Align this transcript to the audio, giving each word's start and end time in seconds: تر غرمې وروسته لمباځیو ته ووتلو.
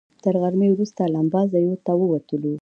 تر 0.23 0.33
غرمې 0.41 0.69
وروسته 0.71 1.01
لمباځیو 1.13 1.75
ته 1.85 1.91
ووتلو. 1.99 2.53